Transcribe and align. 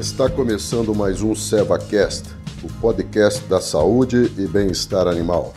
Está 0.00 0.30
começando 0.30 0.94
mais 0.94 1.20
um 1.20 1.34
SevaCast, 1.34 2.30
o 2.64 2.80
podcast 2.80 3.44
da 3.44 3.60
saúde 3.60 4.32
e 4.38 4.46
bem-estar 4.46 5.06
animal. 5.06 5.52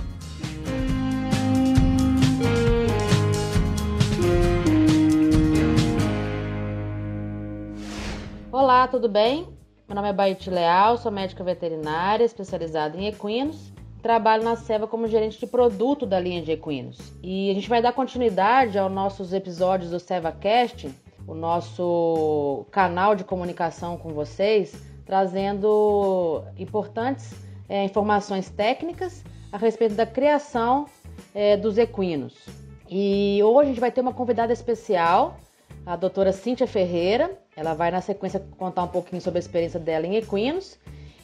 Olá, 8.51 8.85
tudo 8.89 9.07
bem? 9.07 9.47
Meu 9.87 9.95
nome 9.95 10.09
é 10.09 10.13
Baite 10.13 10.49
Leal, 10.49 10.97
sou 10.97 11.09
médica 11.09 11.41
veterinária 11.41 12.25
especializada 12.25 12.97
em 12.97 13.07
equinos. 13.07 13.71
Trabalho 14.01 14.43
na 14.43 14.57
Seva 14.57 14.85
como 14.85 15.07
gerente 15.07 15.39
de 15.39 15.47
produto 15.47 16.05
da 16.05 16.19
linha 16.19 16.41
de 16.41 16.51
equinos. 16.51 16.97
E 17.23 17.49
a 17.49 17.53
gente 17.53 17.69
vai 17.69 17.81
dar 17.81 17.93
continuidade 17.93 18.77
aos 18.77 18.91
nossos 18.91 19.31
episódios 19.31 19.91
do 19.91 20.01
SevaCast, 20.01 20.93
o 21.27 21.33
nosso 21.33 22.65
canal 22.71 23.15
de 23.15 23.23
comunicação 23.23 23.97
com 23.97 24.09
vocês, 24.13 24.73
trazendo 25.05 26.43
importantes 26.57 27.33
é, 27.69 27.83
informações 27.83 28.49
técnicas 28.49 29.23
a 29.51 29.57
respeito 29.57 29.95
da 29.95 30.05
criação 30.05 30.85
é, 31.33 31.55
dos 31.55 31.77
equinos. 31.77 32.35
E 32.89 33.39
hoje 33.43 33.61
a 33.61 33.71
gente 33.71 33.79
vai 33.79 33.91
ter 33.91 34.01
uma 34.01 34.13
convidada 34.13 34.53
especial, 34.53 35.37
a 35.85 35.95
doutora 35.95 36.31
Cíntia 36.31 36.67
Ferreira. 36.67 37.37
Ela 37.55 37.73
vai, 37.73 37.91
na 37.91 38.01
sequência, 38.01 38.39
contar 38.57 38.83
um 38.83 38.87
pouquinho 38.87 39.21
sobre 39.21 39.39
a 39.39 39.41
experiência 39.41 39.79
dela 39.79 40.05
em 40.05 40.15
equinos. 40.15 40.77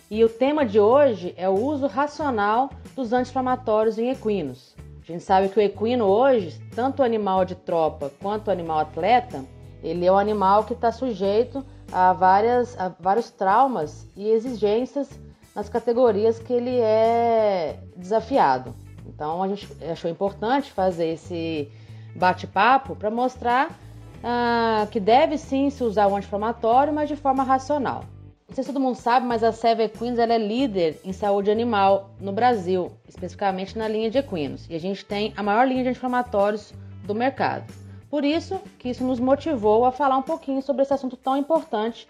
E 0.10 0.24
o 0.24 0.30
tema 0.30 0.66
de 0.66 0.80
hoje 0.80 1.34
é 1.38 1.48
o 1.48 1.54
uso 1.54 1.86
racional 1.86 2.70
dos 2.96 3.14
anti-inflamatórios 3.14 4.00
em 4.00 4.10
equinos. 4.10 4.76
A 5.04 5.12
gente 5.12 5.24
sabe 5.24 5.50
que 5.50 5.60
o 5.60 5.62
equino 5.62 6.06
hoje, 6.06 6.60
tanto 6.76 7.04
animal 7.04 7.46
de 7.46 7.56
tropa 7.56 8.12
quanto 8.20 8.50
animal 8.50 8.80
atleta, 8.80 9.44
ele 9.84 10.06
é 10.06 10.12
um 10.12 10.18
animal 10.18 10.64
que 10.64 10.74
está 10.74 10.92
sujeito 10.92 11.66
a, 11.92 12.14
várias, 12.14 12.80
a 12.80 12.90
vários 13.00 13.30
traumas 13.30 14.08
e 14.16 14.30
exigências 14.30 15.10
nas 15.56 15.70
categorias 15.70 16.40
que 16.40 16.54
ele 16.54 16.80
é 16.80 17.80
desafiado. 17.96 18.76
Então 19.08 19.42
a 19.42 19.48
gente 19.48 19.68
achou 19.84 20.10
importante 20.10 20.72
fazer 20.72 21.08
esse 21.08 21.70
bate-papo 22.16 22.96
para 22.96 23.10
mostrar 23.10 23.78
ah, 24.24 24.88
que 24.92 25.00
deve 25.00 25.38
sim 25.38 25.70
se 25.70 25.84
usar 25.84 26.08
o 26.08 26.16
anti-inflamatório, 26.16 26.94
mas 26.94 27.10
de 27.10 27.16
forma 27.16 27.44
racional. 27.44 28.04
Não 28.48 28.56
sei 28.56 28.64
se 28.64 28.74
todo 28.74 28.82
mundo 28.82 28.96
sabe, 28.96 29.28
mas 29.28 29.44
a 29.44 29.52
Seva 29.52 29.84
Equinos 29.84 30.18
é 30.18 30.38
líder 30.38 31.00
em 31.04 31.14
saúde 31.14 31.52
animal 31.52 32.10
no 32.20 32.32
Brasil, 32.32 32.92
especificamente 33.08 33.78
na 33.78 33.88
linha 33.88 34.10
de 34.10 34.18
equinos. 34.18 34.68
E 34.68 34.76
a 34.76 34.80
gente 34.80 35.06
tem 35.06 35.34
a 35.38 35.44
maior 35.44 35.68
linha 35.68 35.84
de 35.84 35.90
anti-inflamatórios 35.90 36.74
do 37.04 37.14
mercado. 37.14 37.72
Por 38.10 38.26
isso 38.26 38.60
que 38.80 38.90
isso 38.90 39.04
nos 39.04 39.20
motivou 39.20 39.86
a 39.86 39.92
falar 39.92 40.18
um 40.18 40.24
pouquinho 40.24 40.62
sobre 40.62 40.82
esse 40.82 40.94
assunto 40.94 41.16
tão 41.16 41.38
importante 41.38 42.08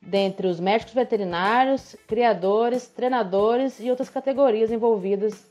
dentre 0.00 0.46
os 0.46 0.60
médicos 0.60 0.94
veterinários, 0.94 1.96
criadores, 2.06 2.88
treinadores 2.88 3.80
e 3.80 3.90
outras 3.90 4.08
categorias 4.08 4.70
envolvidas 4.70 5.50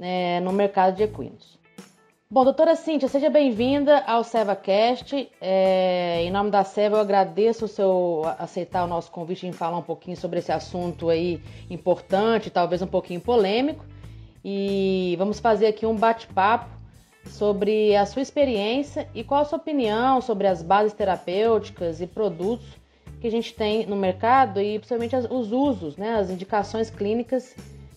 é, 0.00 0.40
no 0.40 0.52
mercado 0.52 0.96
de 0.96 1.02
equinos. 1.02 1.58
Bom, 2.30 2.44
doutora 2.44 2.76
Cíntia, 2.76 3.08
seja 3.08 3.30
bem-vinda 3.30 4.00
ao 4.00 4.22
SevaCast. 4.22 5.30
É, 5.40 6.22
em 6.22 6.30
nome 6.30 6.50
da 6.50 6.62
Seva, 6.62 6.96
eu 6.96 7.00
agradeço 7.00 7.64
o 7.64 7.68
seu 7.68 8.22
aceitar 8.38 8.84
o 8.84 8.86
nosso 8.86 9.10
convite 9.10 9.46
em 9.46 9.52
falar 9.52 9.78
um 9.78 9.82
pouquinho 9.82 10.16
sobre 10.16 10.38
esse 10.38 10.52
assunto 10.52 11.08
aí 11.08 11.40
importante, 11.70 12.50
talvez 12.50 12.82
um 12.82 12.86
pouquinho 12.86 13.20
polêmico. 13.20 13.84
E 14.44 15.16
vamos 15.18 15.40
fazer 15.40 15.68
aqui 15.68 15.86
um 15.86 15.96
bate-papo 15.96 16.77
sobre 17.26 17.94
a 17.96 18.06
sua 18.06 18.22
experiência 18.22 19.08
e 19.14 19.22
qual 19.22 19.42
a 19.42 19.44
sua 19.44 19.58
opinião 19.58 20.20
sobre 20.20 20.46
as 20.46 20.62
bases 20.62 20.92
terapêuticas 20.92 22.00
e 22.00 22.06
produtos 22.06 22.66
que 23.20 23.26
a 23.26 23.30
gente 23.30 23.54
tem 23.54 23.86
no 23.86 23.96
mercado 23.96 24.60
e 24.60 24.78
principalmente 24.78 25.16
os 25.16 25.52
usos, 25.52 25.96
né, 25.96 26.14
as 26.14 26.30
indicações 26.30 26.90
clínicas 26.90 27.54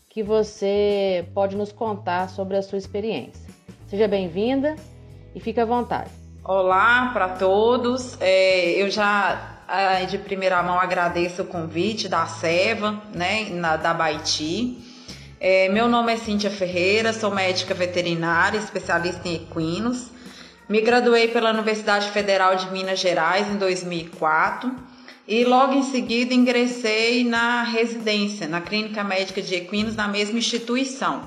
que 0.09 0.22
você 0.23 1.25
pode 1.34 1.56
nos 1.56 1.72
contar 1.72 2.29
sobre 2.29 2.57
a 2.57 2.62
sua 2.62 2.78
experiência. 2.78 3.50
Seja 3.88 4.07
bem-vinda 4.07 4.75
e 5.34 5.40
fique 5.40 5.59
à 5.59 5.66
vontade. 5.66 6.09
Olá 6.44 7.12
para 7.13 7.29
todos. 7.29 8.17
É, 8.19 8.72
eu 8.81 8.90
já 8.90 9.51
de 10.09 10.17
primeira 10.17 10.62
mão 10.62 10.78
agradeço 10.78 11.44
o 11.44 11.46
convite 11.46 12.09
da 12.09 12.25
Seva, 12.25 13.01
né, 13.13 13.46
na, 13.51 13.78
da 13.78 13.94
Baiti. 13.94 14.91
É, 15.44 15.68
meu 15.69 15.88
nome 15.88 16.13
é 16.13 16.18
Cíntia 16.18 16.52
Ferreira, 16.52 17.12
sou 17.13 17.31
médica 17.31 17.74
veterinária, 17.74 18.59
especialista 18.59 19.28
em 19.28 19.38
equinos. 19.38 20.12
Me 20.69 20.81
graduei 20.81 21.29
pela 21.29 21.50
Universidade 21.50 22.12
Federal 22.12 22.56
de 22.56 22.69
Minas 22.69 23.00
Gerais 23.00 23.50
em 23.50 23.57
2004 23.57 24.72
e 25.28 25.44
logo 25.44 25.74
em 25.74 25.81
seguida 25.81 26.31
ingressei 26.31 27.24
na 27.24 27.63
residência, 27.63 28.47
na 28.47 28.62
Clínica 28.62 29.03
Médica 29.03 29.41
de 29.41 29.56
Equinos, 29.56 29.96
na 29.96 30.07
mesma 30.07 30.38
instituição. 30.38 31.24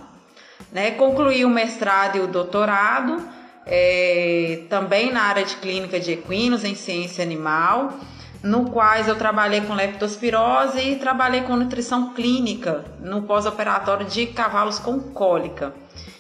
Né? 0.71 0.93
Concluí 0.93 1.45
o 1.45 1.51
mestrado 1.51 2.17
e 2.17 2.21
o 2.21 2.29
doutorado, 2.29 3.21
é, 3.67 4.61
também 4.71 5.11
na 5.11 5.23
área 5.23 5.45
de 5.45 5.57
clínica 5.57 5.99
de 5.99 6.13
equinos, 6.13 6.63
em 6.63 6.77
ciência 6.77 7.25
animal 7.25 7.99
no 8.45 8.71
quais 8.71 9.09
eu 9.09 9.17
trabalhei 9.17 9.63
com 9.63 9.73
leptospirose 9.73 10.79
e 10.79 10.97
trabalhei 10.97 11.41
com 11.41 11.57
nutrição 11.57 12.13
clínica 12.13 12.85
no 13.01 13.23
pós-operatório 13.23 14.07
de 14.07 14.27
cavalos 14.27 14.79
com 14.79 15.01
cólica. 15.01 15.73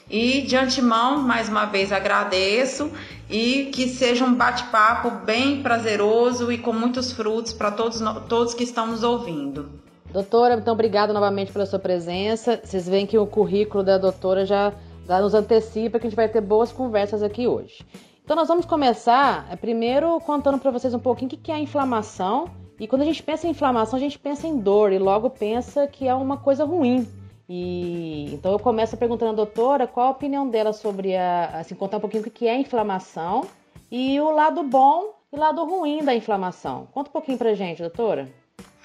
E 0.09 0.41
de 0.41 0.57
antemão, 0.57 1.19
mais 1.19 1.51
uma 1.51 1.67
vez 1.67 1.93
agradeço 1.93 2.91
e 3.29 3.67
que 3.67 3.89
seja 3.89 4.25
um 4.25 4.35
bate-papo 4.35 5.11
bem 5.11 5.63
prazeroso 5.63 6.51
e 6.51 6.57
com 6.57 6.73
muitos 6.73 7.13
frutos 7.13 7.53
para 7.53 7.71
todos, 7.71 8.01
todos 8.27 8.55
que 8.55 8.65
estão 8.65 8.87
nos 8.87 9.03
ouvindo. 9.03 9.69
Doutora, 10.11 10.55
então 10.55 10.73
obrigada 10.73 11.13
novamente 11.13 11.53
pela 11.53 11.67
sua 11.67 11.79
presença. 11.79 12.59
Vocês 12.63 12.89
veem 12.89 13.07
que 13.07 13.19
o 13.19 13.27
currículo 13.27 13.85
da 13.85 13.99
doutora 13.99 14.47
já, 14.47 14.73
já 15.07 15.21
nos 15.21 15.35
antecipa 15.35 15.99
que 15.99 16.07
a 16.07 16.11
gente 16.11 16.17
vai 16.17 16.29
ter 16.29 16.41
boas 16.41 16.73
conversas 16.73 17.23
aqui 17.23 17.47
hoje. 17.47 17.85
Então 18.25 18.35
nós 18.35 18.49
vamos 18.49 18.65
começar 18.65 19.47
é, 19.51 19.57
primeiro 19.57 20.19
contando 20.21 20.59
para 20.59 20.71
vocês 20.71 20.95
um 20.95 20.99
pouquinho 20.99 21.31
o 21.33 21.37
que 21.37 21.53
é 21.53 21.57
a 21.57 21.59
inflamação. 21.59 22.49
E 22.81 22.89
quando 22.89 23.03
a 23.03 23.05
gente 23.05 23.23
pensa 23.23 23.47
em 23.47 23.51
inflamação, 23.51 23.99
a 23.99 24.01
gente 24.01 24.19
pensa 24.19 24.47
em 24.47 24.57
dor 24.57 24.93
e 24.93 24.99
logo 24.99 25.29
pensa 25.29 25.87
que 25.87 26.09
é 26.09 26.15
uma 26.15 26.39
coisa 26.39 26.65
ruim. 26.65 27.07
E 27.47 28.33
então 28.33 28.51
eu 28.53 28.59
começo 28.59 28.97
perguntando 28.97 29.33
à 29.33 29.35
doutora 29.35 29.87
qual 29.87 30.07
a 30.07 30.11
opinião 30.11 30.49
dela 30.49 30.73
sobre 30.73 31.15
a, 31.15 31.61
assim, 31.61 31.75
contar 31.75 31.99
um 31.99 32.01
pouquinho 32.01 32.27
o 32.27 32.31
que 32.31 32.47
é 32.47 32.53
a 32.53 32.59
inflamação 32.59 33.47
e 33.93 34.19
o 34.19 34.31
lado 34.31 34.63
bom 34.63 35.15
e 35.31 35.37
o 35.37 35.39
lado 35.39 35.63
ruim 35.63 36.03
da 36.03 36.15
inflamação. 36.15 36.89
Conta 36.95 37.11
um 37.11 37.13
pouquinho 37.13 37.37
pra 37.37 37.53
gente, 37.53 37.83
doutora. 37.83 38.33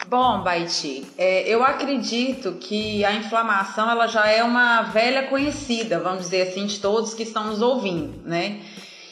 Bom, 0.09 0.43
Baiti, 0.43 1.07
é, 1.17 1.47
eu 1.47 1.63
acredito 1.63 2.55
que 2.55 3.05
a 3.05 3.13
inflamação 3.13 3.89
ela 3.89 4.05
já 4.07 4.27
é 4.27 4.43
uma 4.43 4.81
velha 4.81 5.27
conhecida, 5.27 5.97
vamos 5.97 6.23
dizer 6.23 6.49
assim, 6.49 6.65
de 6.65 6.79
todos 6.79 7.13
que 7.13 7.23
estão 7.23 7.45
nos 7.45 7.61
ouvindo, 7.61 8.27
né? 8.27 8.59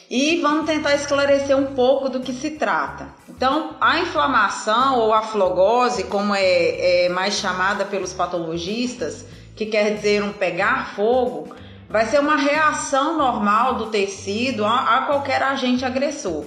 E 0.09 0.39
vamos 0.41 0.65
tentar 0.65 0.95
esclarecer 0.95 1.57
um 1.57 1.75
pouco 1.75 2.09
do 2.09 2.21
que 2.21 2.31
se 2.33 2.51
trata. 2.51 3.09
Então, 3.27 3.75
a 3.81 3.99
inflamação 3.99 4.99
ou 4.99 5.13
a 5.13 5.21
flogose, 5.21 6.05
como 6.05 6.33
é, 6.33 7.05
é 7.05 7.09
mais 7.09 7.35
chamada 7.35 7.83
pelos 7.85 8.13
patologistas, 8.13 9.25
que 9.55 9.65
quer 9.65 9.95
dizer 9.95 10.23
um 10.23 10.31
pegar 10.31 10.95
fogo, 10.95 11.53
vai 11.89 12.05
ser 12.05 12.19
uma 12.19 12.35
reação 12.35 13.17
normal 13.17 13.75
do 13.75 13.87
tecido 13.87 14.65
a, 14.65 14.97
a 14.97 15.01
qualquer 15.01 15.43
agente 15.43 15.83
agressor. 15.83 16.45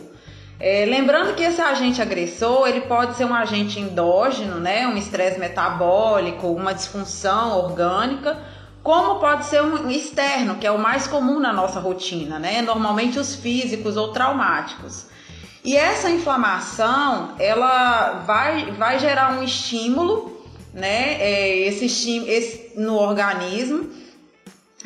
É, 0.59 0.85
lembrando 0.85 1.35
que 1.35 1.43
esse 1.43 1.61
agente 1.61 2.03
agressor 2.03 2.69
ele 2.69 2.83
pode 2.83 3.17
ser 3.17 3.25
um 3.25 3.35
agente 3.35 3.81
endógeno, 3.81 4.61
né, 4.61 4.87
um 4.87 4.97
estresse 4.97 5.41
metabólico, 5.41 6.49
uma 6.49 6.75
disfunção 6.75 7.59
orgânica, 7.59 8.39
como 8.83 9.21
pode 9.21 9.47
ser 9.47 9.63
um 9.63 9.91
externo, 9.91 10.57
que 10.57 10.67
é 10.67 10.71
o 10.71 10.79
mais 10.79 11.07
comum 11.07 11.39
na 11.39 11.53
nossa 11.53 11.79
rotina, 11.79 12.39
né? 12.39 12.63
Normalmente 12.63 13.19
os 13.19 13.35
físicos 13.35 13.97
ou 13.97 14.13
traumáticos. 14.13 15.07
E 15.63 15.77
essa 15.77 16.11
inflamação, 16.11 17.35
ela 17.39 18.23
vai, 18.27 18.71
vai 18.73 18.99
gerar 18.99 19.39
um 19.39 19.43
estímulo, 19.43 20.45
né? 20.73 21.21
É, 21.21 21.59
esse 21.67 21.87
estímulo 21.87 22.31
esse, 22.31 22.73
no 22.77 22.95
organismo, 22.95 23.91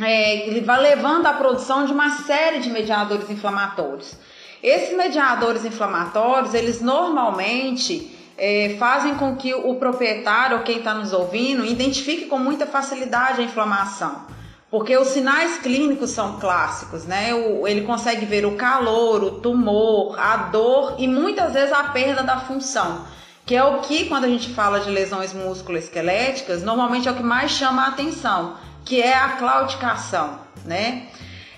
é, 0.01 0.49
ele 0.49 0.61
vai 0.61 0.81
levando 0.81 1.27
à 1.27 1.33
produção 1.33 1.87
de 1.87 1.93
uma 1.93 2.19
série 2.23 2.59
de 2.59 2.71
mediadores 2.71 3.31
inflamatórios. 3.31 4.17
Esses 4.61 4.97
mediadores 4.97 5.65
inflamatórios, 5.65 6.53
eles 6.55 6.81
normalmente 6.81 8.24
é, 8.37 8.77
fazem 8.79 9.15
com 9.15 9.37
que 9.37 9.55
o 9.55 9.75
proprietário 9.77 10.59
ou 10.59 10.63
quem 10.63 10.79
está 10.79 10.95
nos 10.95 11.13
ouvindo 11.13 11.65
identifique 11.65 12.27
com 12.27 12.39
muita 12.39 12.67
facilidade 12.67 13.41
a 13.41 13.45
inflamação. 13.45 14.23
Porque 14.71 14.97
os 14.97 15.09
sinais 15.09 15.59
clínicos 15.59 16.11
são 16.11 16.41
clássicos, 16.41 17.05
né? 17.05 17.33
O, 17.33 17.67
ele 17.69 17.83
consegue 17.83 18.27
ver 18.27 18.45
o 18.45 18.57
calor, 18.57 19.23
o 19.23 19.31
tumor, 19.33 20.19
a 20.19 20.37
dor 20.37 20.97
e 20.99 21.07
muitas 21.07 21.53
vezes 21.53 21.73
a 21.73 21.85
perda 21.85 22.25
da 22.25 22.41
função, 22.41 23.05
que 23.47 23.55
é 23.55 23.63
o 23.63 23.79
que, 23.81 24.07
quando 24.07 24.25
a 24.25 24.29
gente 24.29 24.51
fala 24.51 24.81
de 24.81 24.91
lesões 24.91 25.33
musculoesqueléticas, 25.33 26.65
normalmente 26.65 27.07
é 27.07 27.13
o 27.13 27.15
que 27.15 27.23
mais 27.23 27.53
chama 27.53 27.85
a 27.85 27.89
atenção, 27.89 28.57
que 28.85 29.01
é 29.01 29.15
a 29.15 29.37
claudicação, 29.37 30.41
né? 30.65 31.07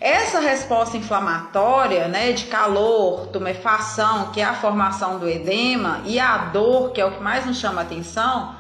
Essa 0.00 0.40
resposta 0.40 0.96
inflamatória, 0.96 2.06
né, 2.06 2.32
de 2.32 2.44
calor, 2.46 3.28
tumefação, 3.28 4.30
que 4.30 4.40
é 4.40 4.44
a 4.44 4.54
formação 4.54 5.18
do 5.18 5.28
edema, 5.28 6.02
e 6.04 6.20
a 6.20 6.36
dor, 6.36 6.92
que 6.92 7.00
é 7.00 7.06
o 7.06 7.12
que 7.12 7.22
mais 7.22 7.46
nos 7.46 7.56
chama 7.56 7.80
a 7.80 7.84
atenção, 7.84 8.54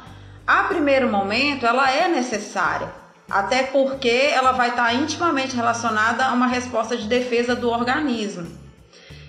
a 0.46 0.62
primeiro 0.64 1.08
momento 1.08 1.66
ela 1.66 1.90
é 1.90 2.08
necessária, 2.08 2.88
até 3.28 3.64
porque 3.64 4.30
ela 4.32 4.52
vai 4.52 4.70
estar 4.70 4.94
intimamente 4.94 5.54
relacionada 5.54 6.24
a 6.24 6.32
uma 6.32 6.46
resposta 6.46 6.96
de 6.96 7.06
defesa 7.06 7.54
do 7.54 7.68
organismo. 7.68 8.46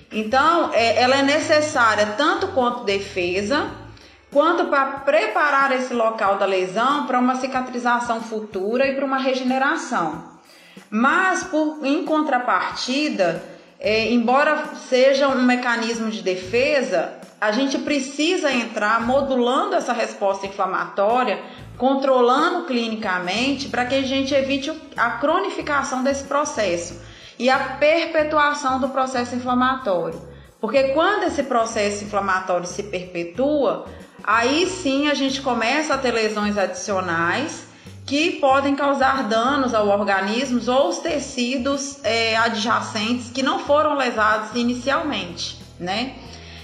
Então, 0.10 0.72
é, 0.74 1.02
ela 1.02 1.18
é 1.18 1.24
necessária 1.24 2.14
tanto 2.18 2.48
quanto 2.50 2.86
defesa, 2.86 3.70
quanto 4.32 4.66
para 4.66 4.86
preparar 5.00 5.74
esse 5.74 5.94
local 5.94 6.38
da 6.38 6.46
lesão 6.46 7.06
para 7.06 7.20
uma 7.20 7.36
cicatrização 7.36 8.22
futura 8.22 8.88
e 8.88 8.96
para 8.96 9.06
uma 9.06 9.18
regeneração. 9.18 10.37
Mas, 10.90 11.44
por, 11.44 11.80
em 11.84 12.04
contrapartida, 12.06 13.44
é, 13.80 14.12
embora 14.12 14.72
seja 14.90 15.28
um 15.28 15.44
mecanismo 15.44 16.10
de 16.10 16.22
defesa, 16.22 17.14
a 17.40 17.52
gente 17.52 17.78
precisa 17.78 18.52
entrar 18.52 19.02
modulando 19.02 19.76
essa 19.76 19.94
resposta 19.94 20.48
inflamatória, 20.48 21.40
controlando 21.78 22.66
clinicamente, 22.66 23.70
para 23.70 23.86
que 23.86 23.96
a 23.96 24.02
gente 24.02 24.34
evite 24.34 24.72
a 24.96 25.12
cronificação 25.12 26.04
desse 26.04 26.24
processo 26.24 27.00
e 27.38 27.50
a 27.50 27.60
perpetuação 27.60 28.80
do 28.80 28.90
processo 28.90 29.36
inflamatório. 29.36 30.20
Porque 30.60 30.86
quando 30.90 31.24
esse 31.24 31.44
processo 31.44 32.04
inflamatório 32.04 32.66
se 32.66 32.82
perpetua, 32.82 33.86
aí 34.24 34.68
sim 34.68 35.08
a 35.08 35.14
gente 35.14 35.42
começa 35.42 35.94
a 35.94 35.98
ter 36.00 36.12
lesões 36.12 36.58
adicionais 36.58 37.67
que 38.08 38.40
podem 38.40 38.74
causar 38.74 39.24
danos 39.24 39.74
ao 39.74 39.90
organismo 39.90 40.62
ou 40.72 40.88
os 40.88 41.00
tecidos 41.00 42.00
é, 42.06 42.38
adjacentes 42.38 43.30
que 43.30 43.44
não 43.44 43.60
foram 43.60 43.96
lesados 43.96 44.56
inicialmente, 44.56 45.60
né? 45.78 46.16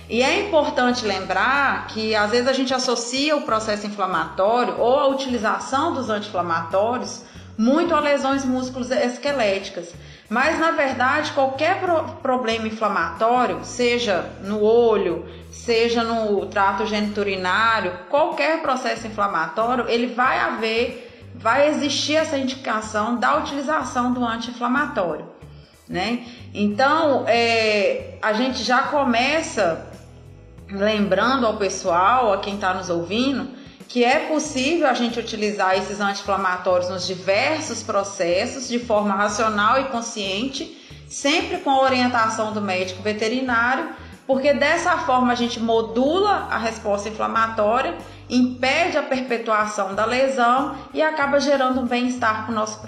E 0.09 0.23
é 0.23 0.47
importante 0.47 1.05
lembrar 1.05 1.87
que 1.87 2.15
às 2.15 2.31
vezes 2.31 2.47
a 2.47 2.53
gente 2.53 2.73
associa 2.73 3.35
o 3.35 3.41
processo 3.41 3.85
inflamatório 3.85 4.79
ou 4.79 4.97
a 4.97 5.07
utilização 5.07 5.93
dos 5.93 6.09
anti-inflamatórios 6.09 7.23
muito 7.57 7.93
a 7.93 7.99
lesões 7.99 8.45
músculos 8.45 8.89
esqueléticas. 8.89 9.93
Mas 10.29 10.59
na 10.59 10.71
verdade, 10.71 11.31
qualquer 11.33 11.79
pro 11.79 12.03
problema 12.21 12.67
inflamatório, 12.67 13.59
seja 13.63 14.29
no 14.43 14.63
olho, 14.63 15.25
seja 15.51 16.03
no 16.03 16.45
trato 16.45 16.85
geniturinário, 16.85 17.91
qualquer 18.09 18.61
processo 18.61 19.05
inflamatório, 19.05 19.89
ele 19.89 20.07
vai 20.07 20.39
haver 20.39 21.02
vai 21.35 21.69
existir 21.69 22.15
essa 22.15 22.37
indicação 22.37 23.17
da 23.17 23.37
utilização 23.37 24.13
do 24.13 24.23
anti-inflamatório, 24.25 25.27
né? 25.87 26.25
Então, 26.53 27.25
é, 27.27 28.17
a 28.21 28.33
gente 28.33 28.63
já 28.63 28.83
começa 28.83 29.89
lembrando 30.69 31.45
ao 31.45 31.57
pessoal, 31.57 32.33
a 32.33 32.37
quem 32.39 32.55
está 32.55 32.73
nos 32.73 32.89
ouvindo, 32.89 33.47
que 33.87 34.03
é 34.03 34.27
possível 34.27 34.87
a 34.87 34.93
gente 34.93 35.19
utilizar 35.19 35.77
esses 35.77 35.99
anti-inflamatórios 35.99 36.89
nos 36.89 37.05
diversos 37.05 37.83
processos 37.83 38.67
de 38.67 38.79
forma 38.79 39.13
racional 39.13 39.79
e 39.81 39.85
consciente, 39.85 40.79
sempre 41.07 41.57
com 41.57 41.69
a 41.69 41.81
orientação 41.81 42.53
do 42.53 42.61
médico 42.61 43.03
veterinário, 43.03 43.89
porque 44.25 44.53
dessa 44.53 44.97
forma 44.99 45.33
a 45.33 45.35
gente 45.35 45.59
modula 45.59 46.47
a 46.49 46.57
resposta 46.57 47.09
inflamatória 47.09 47.93
impede 48.29 48.97
a 48.97 49.03
perpetuação 49.03 49.93
da 49.95 50.05
lesão 50.05 50.75
e 50.93 51.01
acaba 51.01 51.39
gerando 51.39 51.81
um 51.81 51.85
bem-estar 51.85 52.45
para 52.45 52.51
o 52.51 52.55
nosso, 52.55 52.79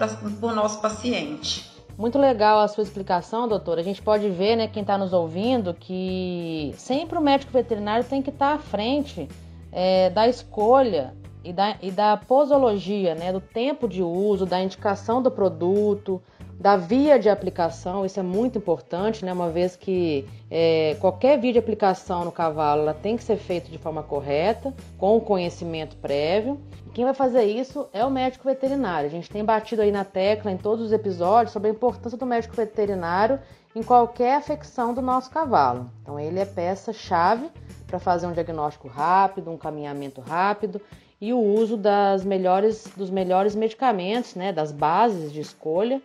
nosso 0.41 0.81
paciente. 0.81 1.75
Muito 1.97 2.19
legal 2.19 2.59
a 2.59 2.67
sua 2.67 2.83
explicação, 2.83 3.47
doutora. 3.47 3.79
A 3.79 3.83
gente 3.83 4.01
pode 4.01 4.29
ver, 4.29 4.57
né, 4.57 4.67
quem 4.67 4.81
está 4.81 4.97
nos 4.97 5.13
ouvindo, 5.13 5.73
que 5.73 6.73
sempre 6.77 7.17
o 7.17 7.21
médico 7.21 7.53
veterinário 7.53 8.03
tem 8.03 8.21
que 8.21 8.29
estar 8.29 8.49
tá 8.49 8.55
à 8.55 8.59
frente 8.59 9.29
é, 9.71 10.09
da 10.09 10.27
escolha 10.27 11.15
e 11.43 11.53
da, 11.53 11.77
e 11.81 11.91
da 11.91 12.17
posologia, 12.17 13.15
né, 13.15 13.31
do 13.31 13.39
tempo 13.39 13.87
de 13.87 14.03
uso, 14.03 14.45
da 14.45 14.61
indicação 14.61 15.21
do 15.21 15.31
produto, 15.31 16.21
da 16.59 16.77
via 16.77 17.19
de 17.19 17.29
aplicação, 17.29 18.05
isso 18.05 18.19
é 18.19 18.23
muito 18.23 18.57
importante, 18.57 19.25
né? 19.25 19.33
Uma 19.33 19.49
vez 19.49 19.75
que 19.75 20.27
é, 20.49 20.95
qualquer 21.01 21.39
via 21.39 21.51
de 21.51 21.59
aplicação 21.59 22.23
no 22.23 22.31
cavalo 22.31 22.81
ela 22.81 22.93
tem 22.93 23.17
que 23.17 23.23
ser 23.23 23.37
feita 23.37 23.69
de 23.69 23.77
forma 23.77 24.01
correta, 24.01 24.73
com 24.97 25.19
conhecimento 25.19 25.97
prévio. 25.97 26.59
E 26.87 26.89
quem 26.91 27.03
vai 27.03 27.13
fazer 27.13 27.43
isso 27.43 27.87
é 27.91 28.05
o 28.05 28.09
médico 28.09 28.45
veterinário. 28.45 29.07
A 29.07 29.11
gente 29.11 29.29
tem 29.29 29.43
batido 29.43 29.81
aí 29.81 29.91
na 29.91 30.05
tecla 30.05 30.49
em 30.51 30.57
todos 30.57 30.85
os 30.85 30.91
episódios 30.93 31.51
sobre 31.51 31.69
a 31.69 31.73
importância 31.73 32.17
do 32.17 32.25
médico 32.25 32.55
veterinário 32.55 33.39
em 33.75 33.83
qualquer 33.83 34.37
afecção 34.37 34.93
do 34.93 35.01
nosso 35.01 35.29
cavalo. 35.29 35.91
Então 36.01 36.17
ele 36.17 36.39
é 36.39 36.45
peça-chave 36.45 37.49
para 37.85 37.99
fazer 37.99 38.27
um 38.27 38.33
diagnóstico 38.33 38.87
rápido, 38.87 39.51
um 39.51 39.57
caminhamento 39.57 40.21
rápido 40.21 40.79
e 41.19 41.33
o 41.33 41.39
uso 41.39 41.75
das 41.75 42.23
melhores, 42.23 42.87
dos 42.95 43.09
melhores 43.09 43.55
medicamentos, 43.55 44.35
né, 44.35 44.53
das 44.53 44.71
bases 44.71 45.33
de 45.33 45.41
escolha 45.41 46.01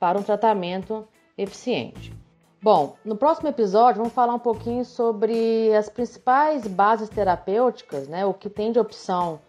para 0.00 0.18
um 0.18 0.22
tratamento 0.22 1.06
eficiente. 1.36 2.12
Bom, 2.62 2.96
no 3.04 3.16
próximo 3.16 3.48
episódio 3.48 3.98
vamos 3.98 4.12
falar 4.12 4.34
um 4.34 4.38
pouquinho 4.38 4.84
sobre 4.84 5.74
as 5.74 5.88
principais 5.88 6.66
bases 6.66 7.08
terapêuticas, 7.08 8.08
né, 8.08 8.24
o 8.24 8.34
que 8.34 8.50
tem 8.50 8.72
de 8.72 8.78
opção 8.78 9.40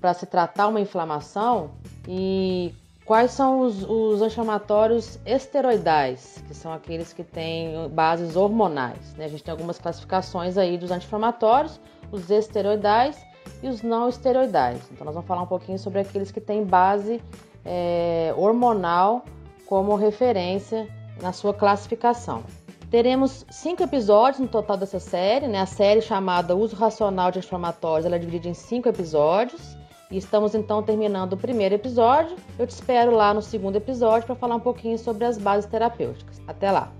para 0.00 0.14
se 0.14 0.26
tratar 0.26 0.68
uma 0.68 0.80
inflamação 0.80 1.72
e 2.08 2.72
quais 3.04 3.32
são 3.32 3.60
os, 3.60 3.82
os 3.84 4.22
anti-inflamatórios 4.22 5.18
esteroidais, 5.24 6.42
que 6.46 6.54
são 6.54 6.72
aqueles 6.72 7.12
que 7.12 7.22
têm 7.22 7.88
bases 7.88 8.34
hormonais. 8.36 9.14
Né? 9.14 9.26
A 9.26 9.28
gente 9.28 9.44
tem 9.44 9.52
algumas 9.52 9.78
classificações 9.78 10.58
aí 10.58 10.76
dos 10.76 10.90
anti-inflamatórios, 10.90 11.80
os 12.10 12.30
esteroidais 12.30 13.16
e 13.62 13.68
os 13.68 13.82
não 13.82 14.08
esteroidais. 14.08 14.80
Então 14.92 15.04
nós 15.04 15.14
vamos 15.14 15.26
falar 15.26 15.42
um 15.42 15.46
pouquinho 15.46 15.78
sobre 15.78 16.00
aqueles 16.00 16.32
que 16.32 16.40
têm 16.40 16.64
base 16.64 17.22
é, 17.64 18.34
hormonal 18.36 19.24
como 19.66 19.96
referência 19.96 20.88
na 21.20 21.32
sua 21.32 21.52
classificação. 21.52 22.44
Teremos 22.90 23.44
cinco 23.50 23.82
episódios 23.82 24.40
no 24.40 24.46
total 24.46 24.76
dessa 24.76 25.00
série, 25.00 25.48
né? 25.48 25.60
A 25.60 25.66
série 25.66 26.00
chamada 26.00 26.54
Uso 26.54 26.76
Racional 26.76 27.30
de 27.32 27.40
Inflamatórios, 27.40 28.06
ela 28.06 28.16
é 28.16 28.18
dividida 28.18 28.48
em 28.48 28.54
cinco 28.54 28.88
episódios. 28.88 29.76
E 30.08 30.16
estamos 30.16 30.54
então 30.54 30.82
terminando 30.84 31.32
o 31.32 31.36
primeiro 31.36 31.74
episódio. 31.74 32.36
Eu 32.56 32.66
te 32.66 32.70
espero 32.70 33.10
lá 33.10 33.34
no 33.34 33.42
segundo 33.42 33.76
episódio 33.76 34.24
para 34.24 34.36
falar 34.36 34.54
um 34.54 34.60
pouquinho 34.60 34.96
sobre 34.98 35.24
as 35.24 35.36
bases 35.36 35.68
terapêuticas. 35.68 36.40
Até 36.46 36.70
lá! 36.70 36.92